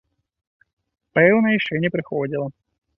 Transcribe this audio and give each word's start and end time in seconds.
Пэўна, 1.19 1.47
яшчэ 1.59 1.73
не 1.87 1.95
прыходзіла. 1.97 2.47